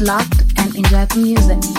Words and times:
locked 0.00 0.42
and 0.56 0.74
enjoy 0.74 1.04
the 1.06 1.20
music. 1.20 1.73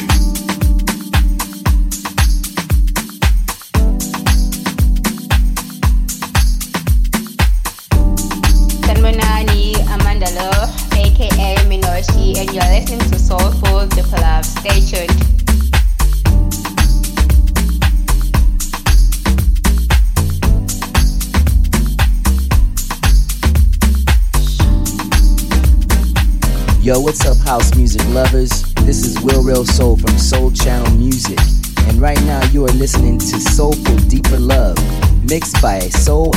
By 35.66 35.80
Soul 35.90 36.35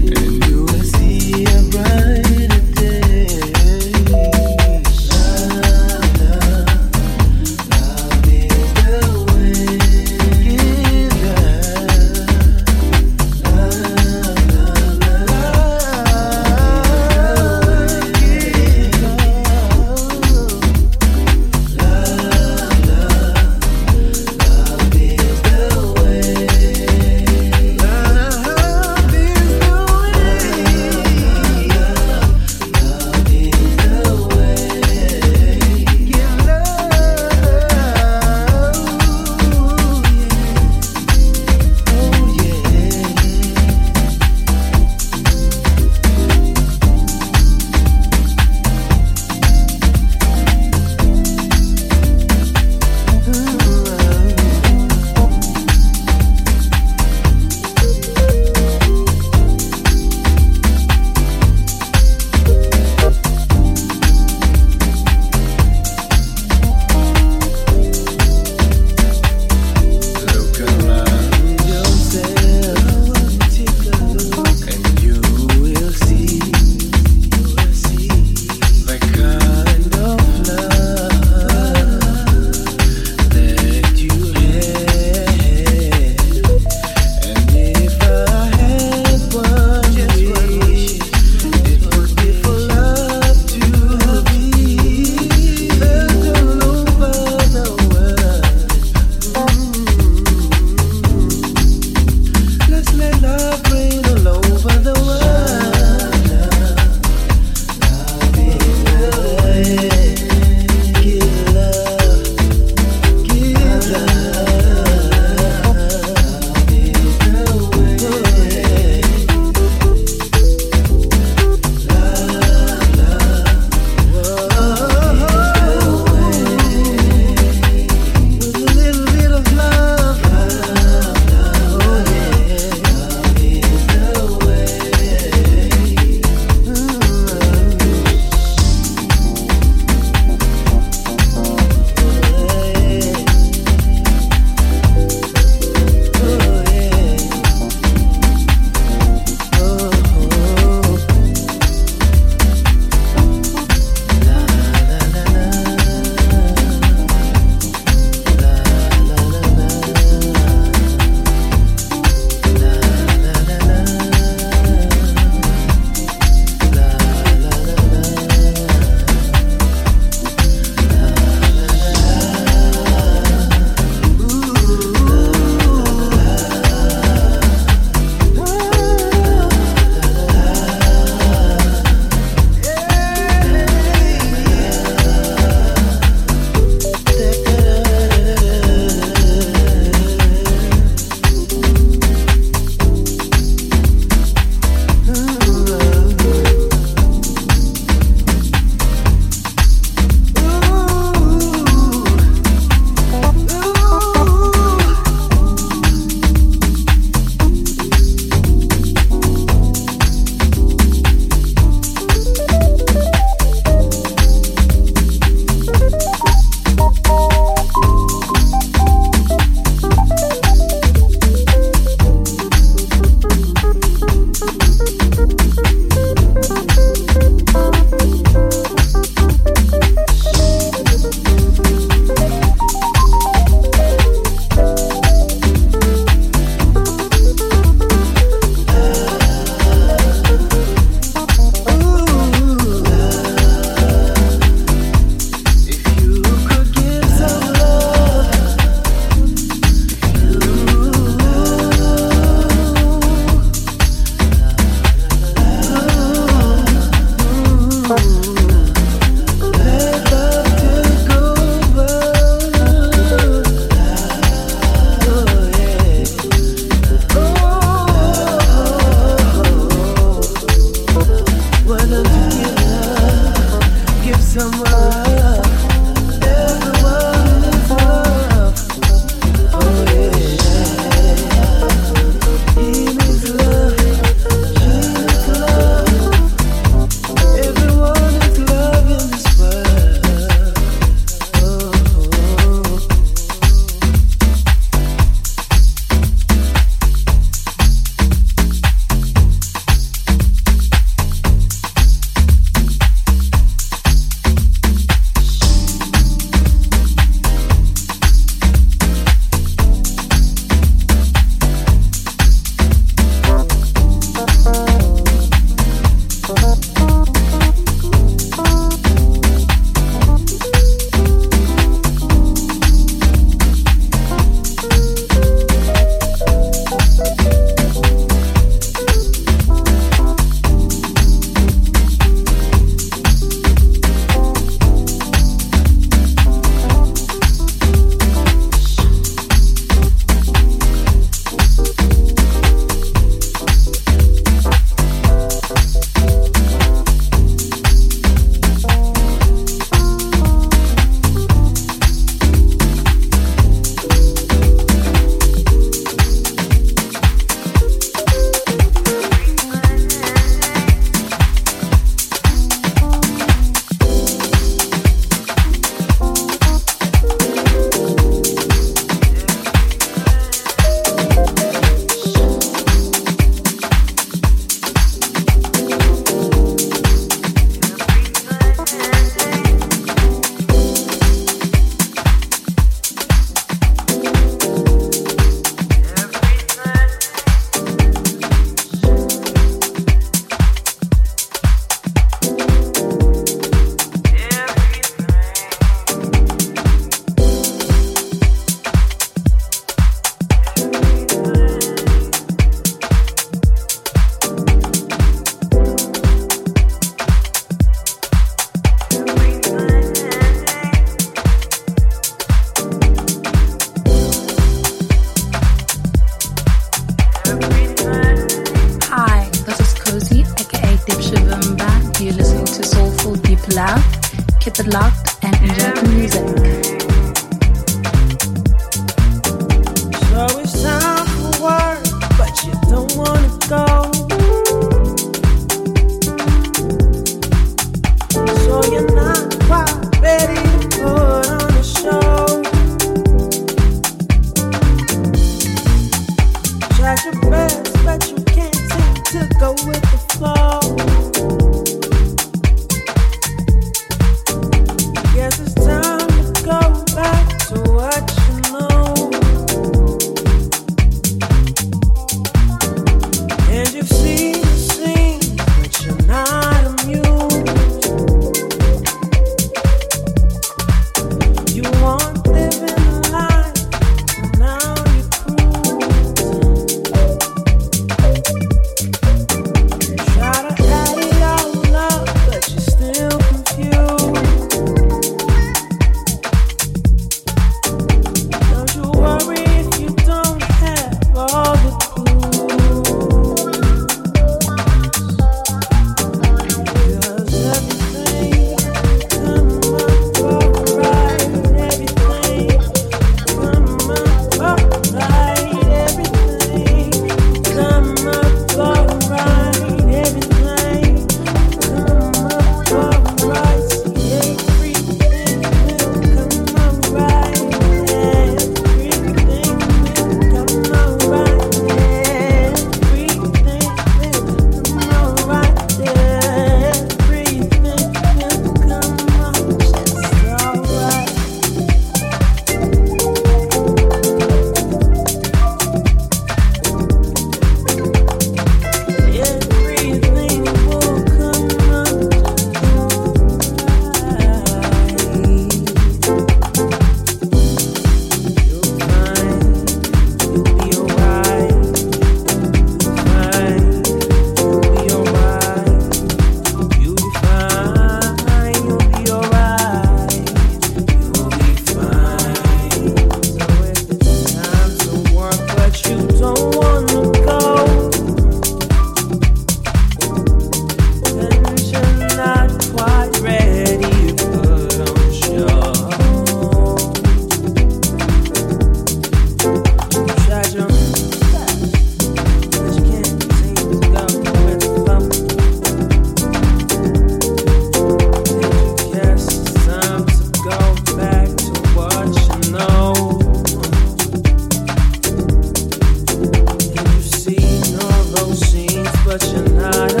those 598.11 598.39
scenes, 598.39 598.89
but 599.05 599.23
you're 599.31 599.49
not. 599.49 600.00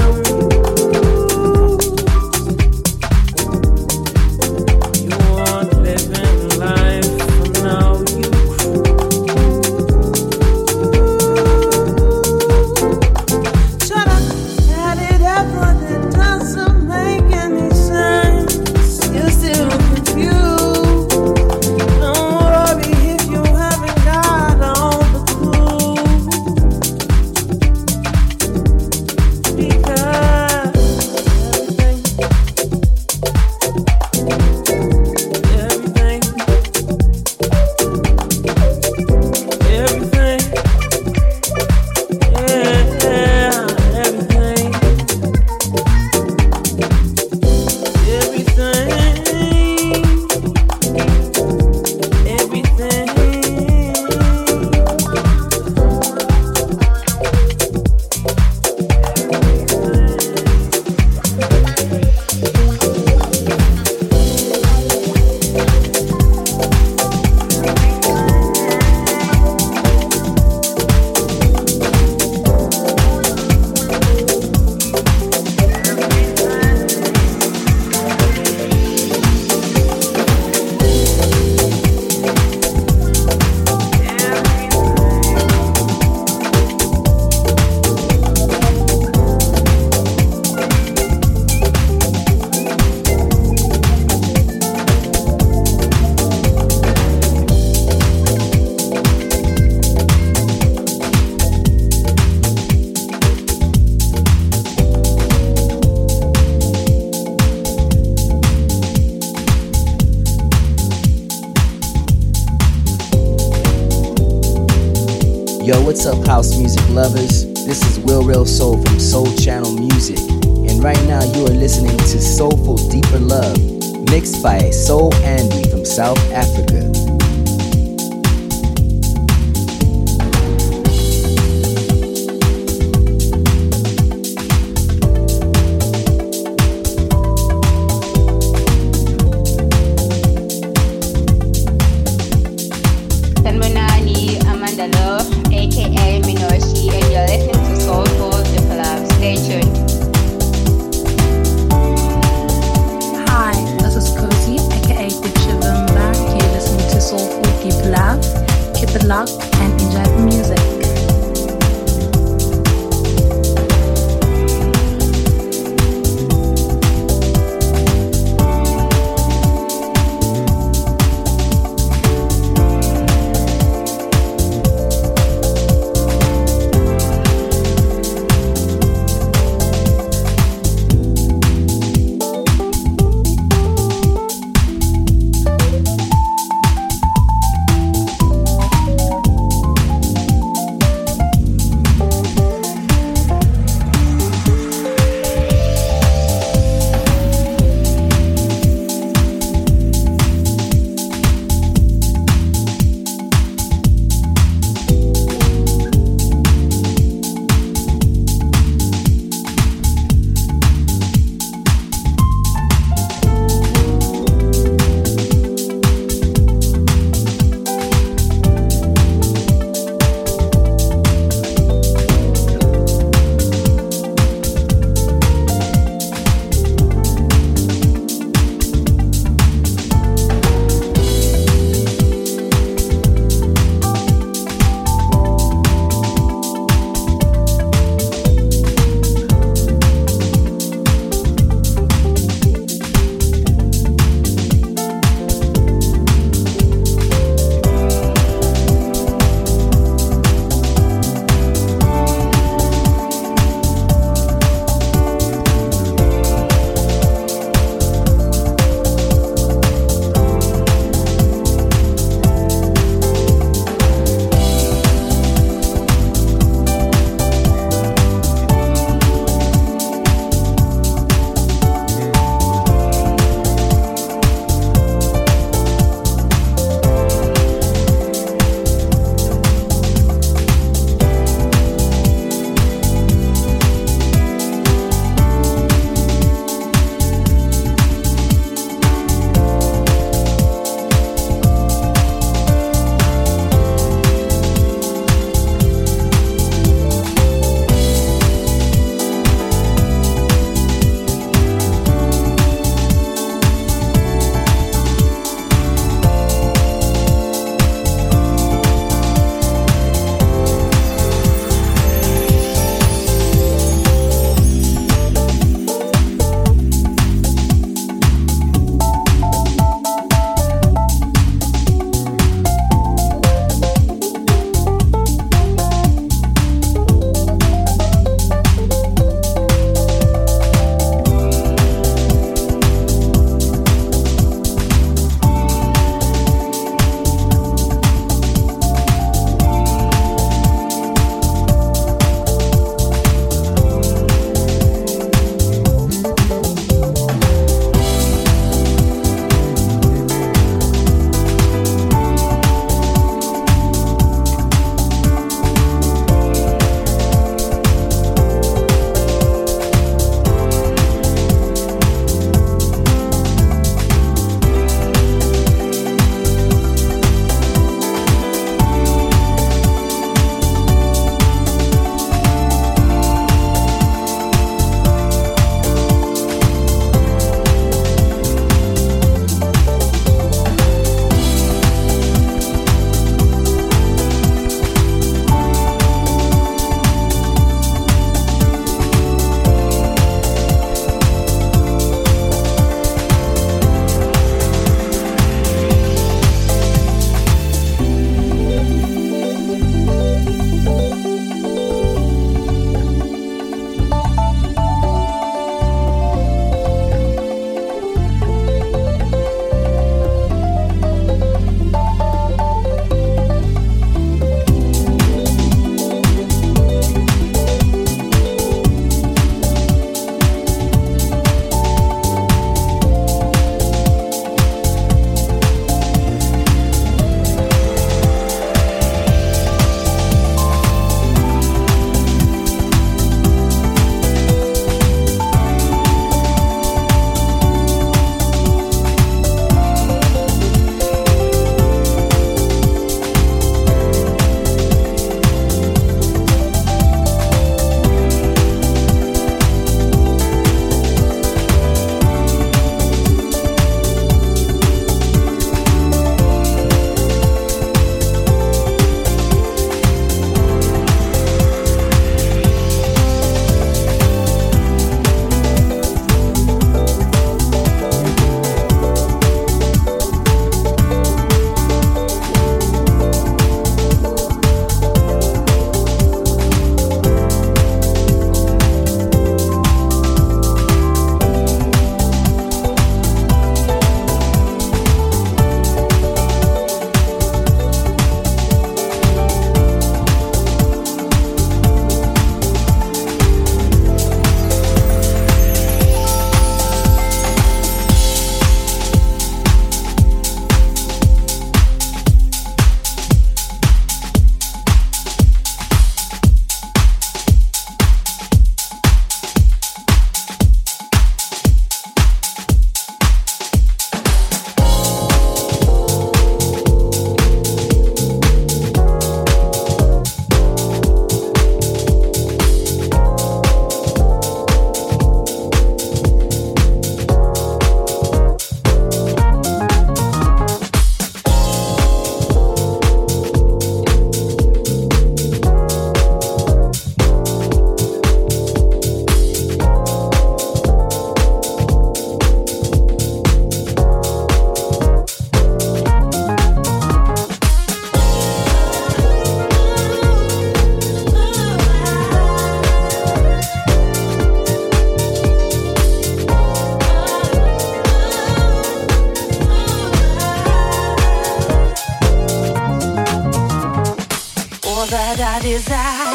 Here 565.51 566.10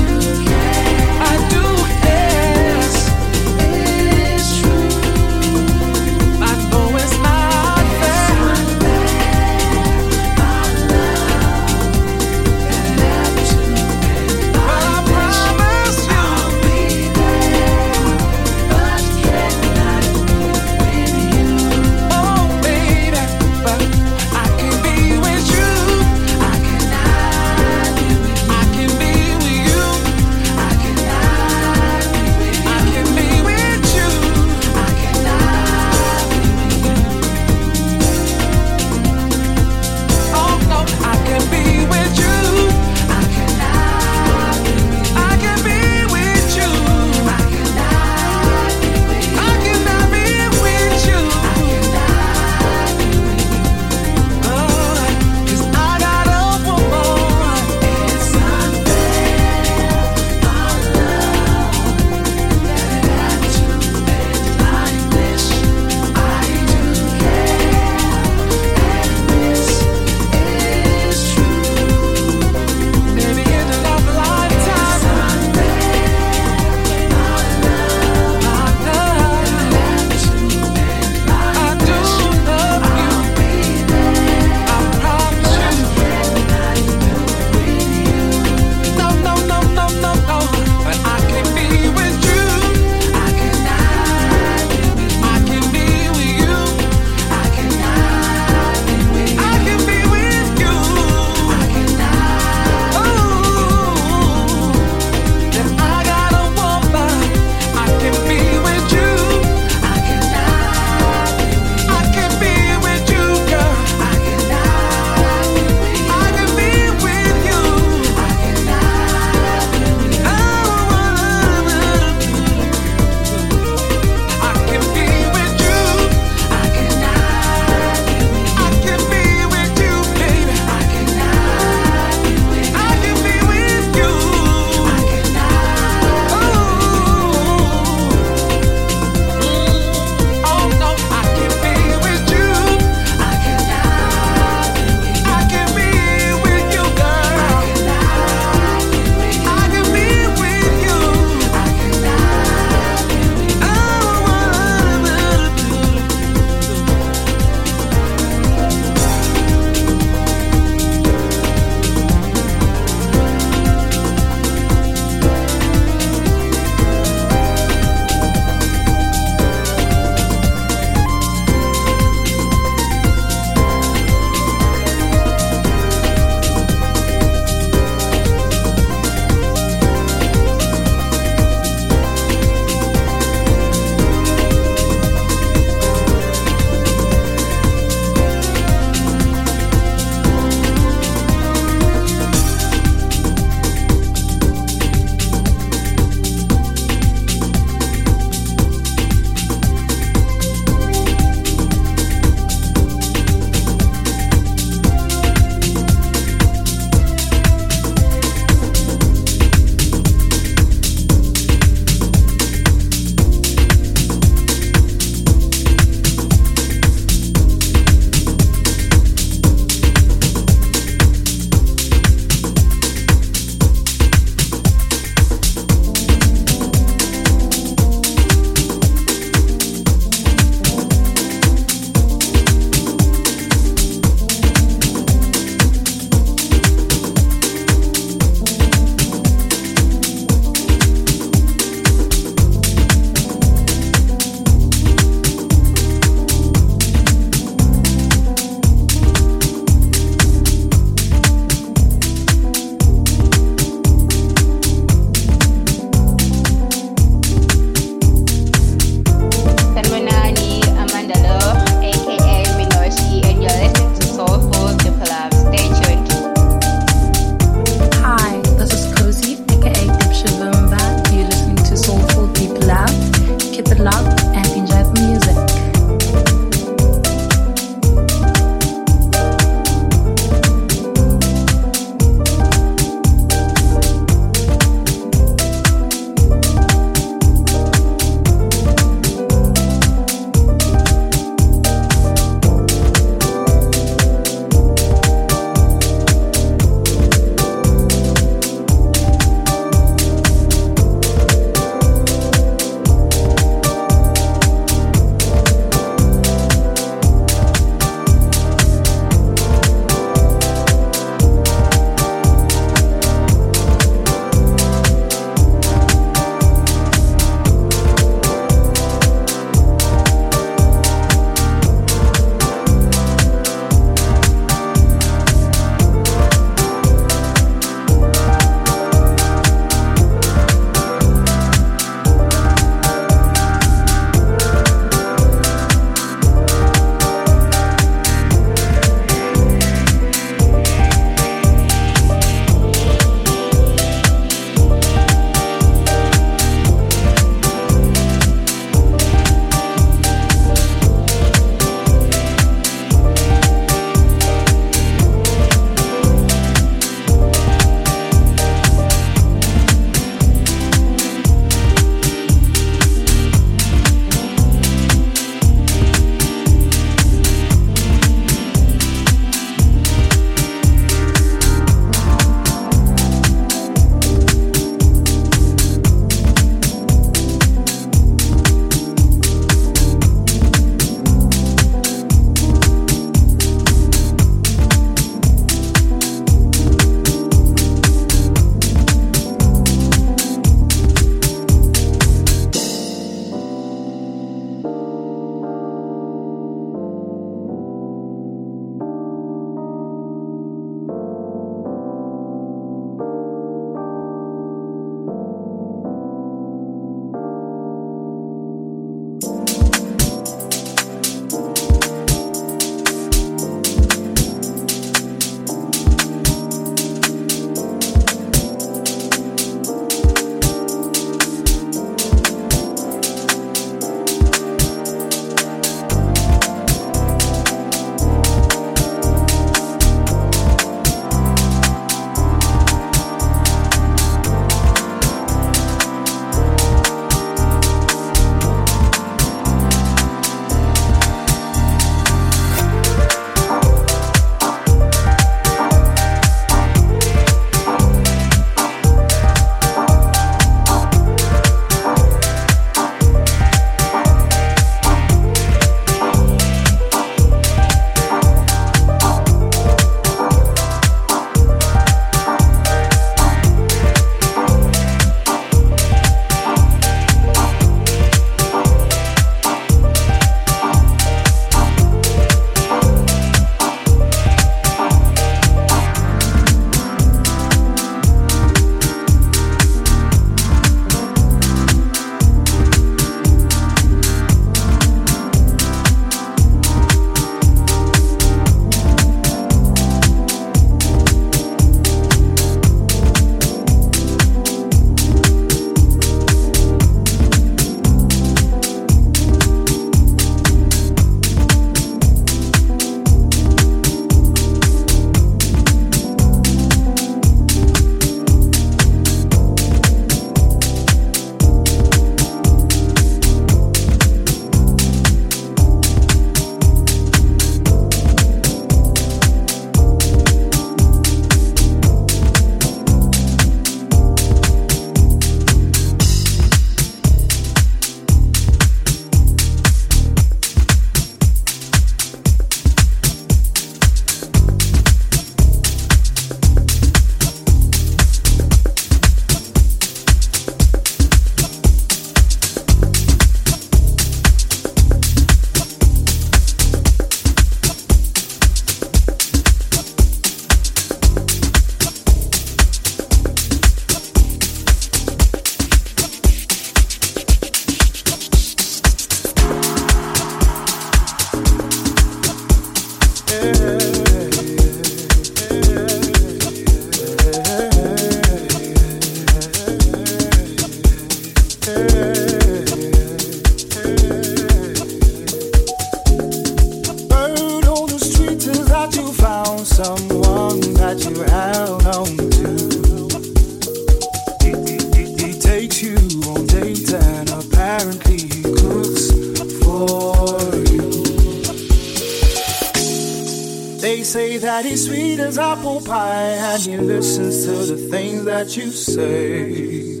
you 598.56 598.70
say. 598.70 600.00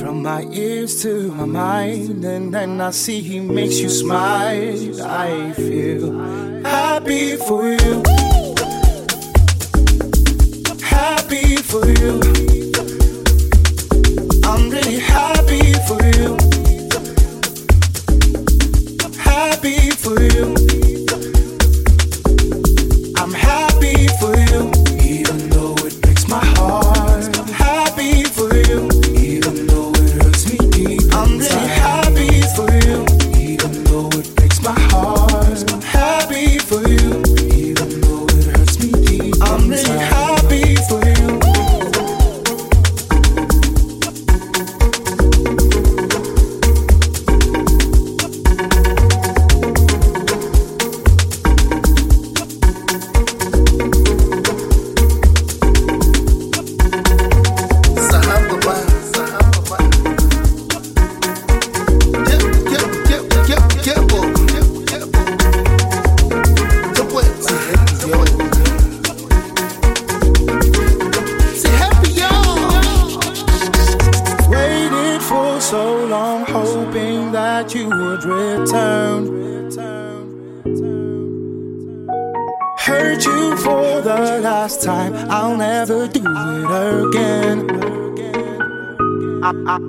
From 0.00 0.22
my 0.22 0.42
ears 0.52 1.02
to 1.02 1.32
my 1.32 1.44
mind, 1.44 2.24
and 2.24 2.52
then 2.52 2.80
I 2.80 2.90
see 2.90 3.20
he 3.20 3.40
makes 3.40 3.78
you 3.80 3.88
smile. 3.88 5.02
I 5.02 5.52
feel 5.52 6.18
happy 6.64 7.36
for 7.36 7.72
you. 7.72 8.09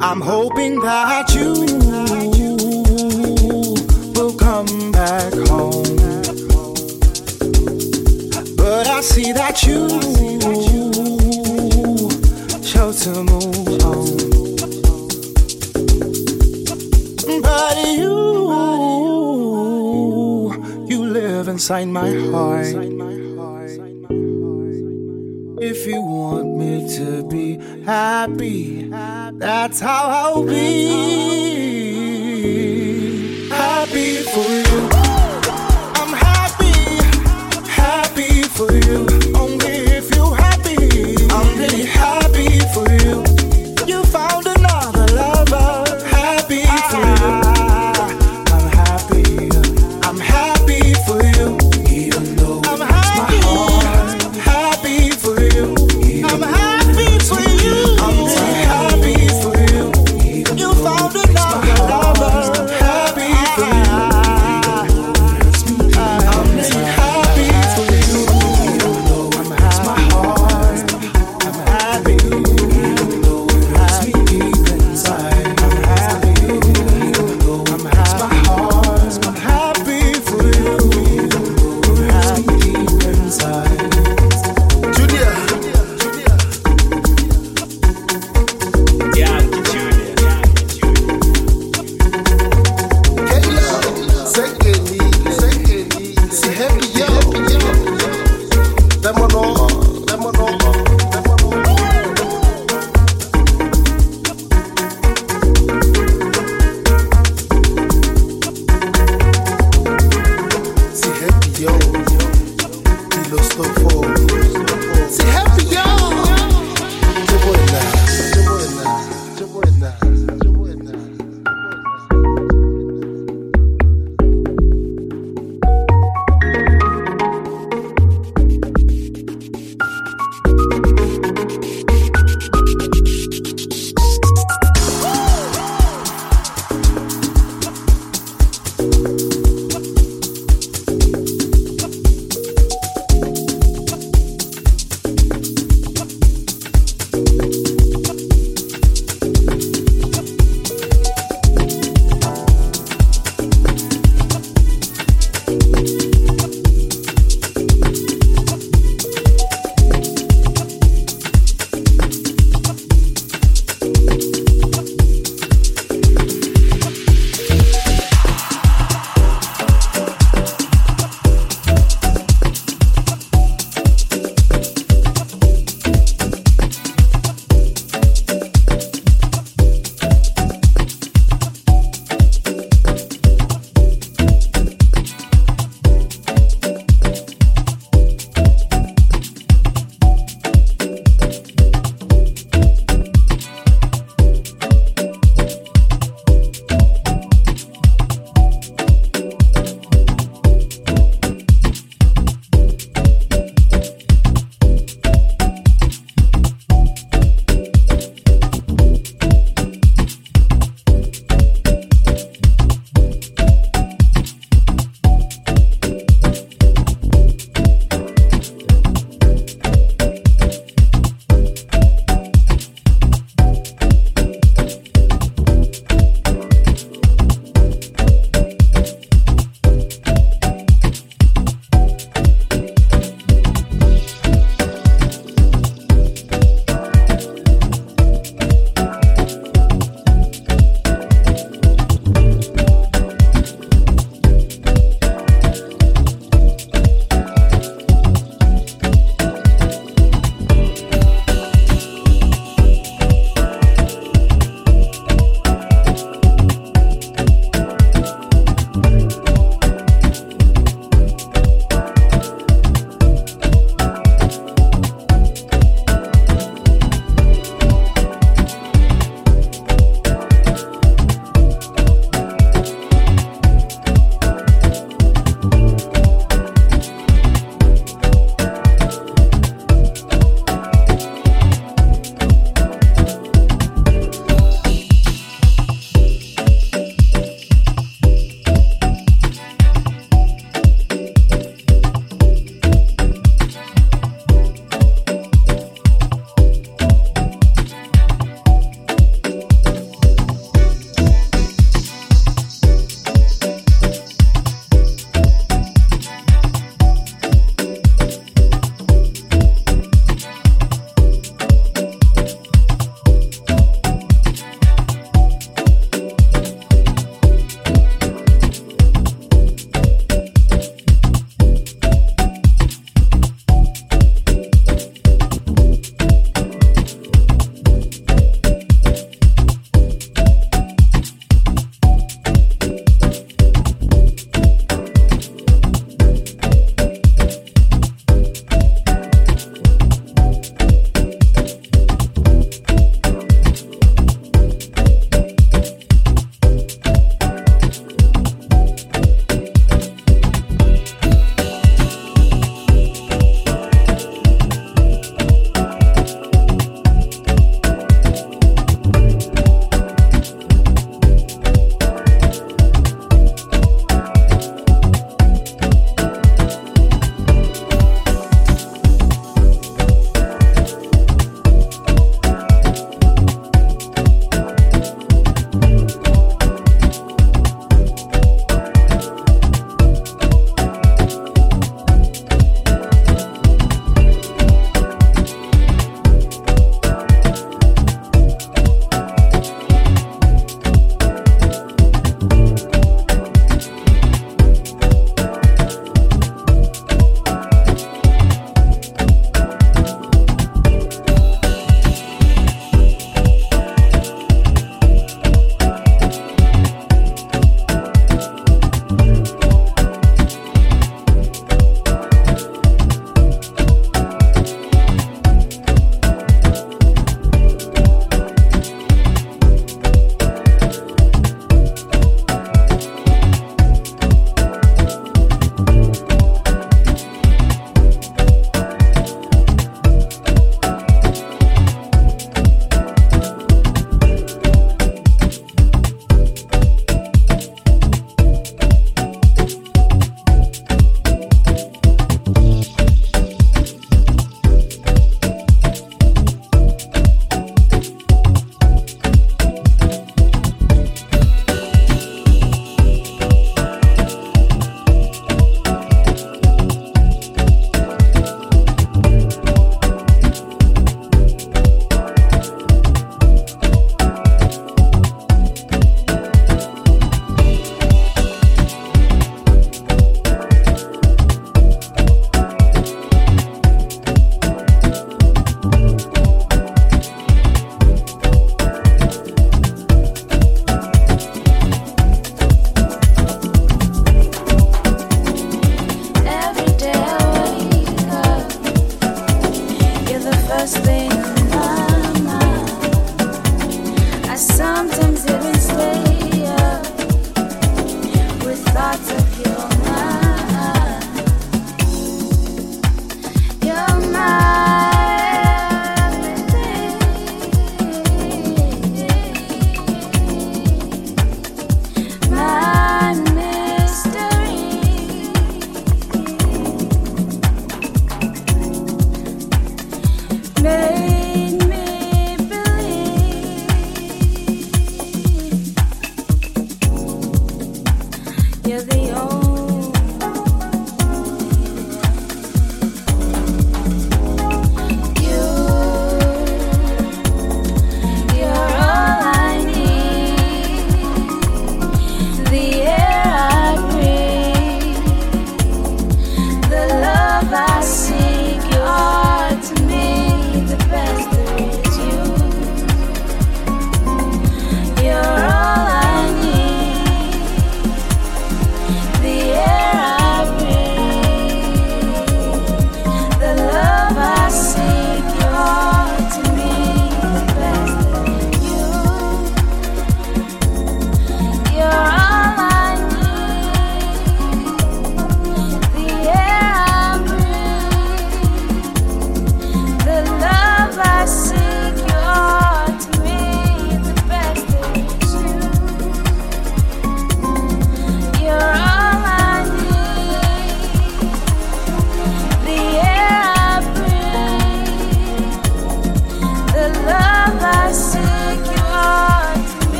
I'm 0.00 0.20
hoping 0.20 0.78
that 0.80 1.34
you 1.34 1.54
will 4.14 4.32
come 4.36 4.92
back 4.92 5.32
home. 5.48 5.96
But 8.56 8.86
I 8.86 9.00
see 9.00 9.32
that 9.32 9.64
you 9.64 9.88
chose 12.62 13.00
to 13.04 13.24
move 13.24 13.82
on. 13.84 14.06
But 17.42 17.76
you, 17.88 18.14
you 20.86 21.06
live 21.06 21.48
inside 21.48 21.88
my 21.88 22.08
heart. 22.30 22.97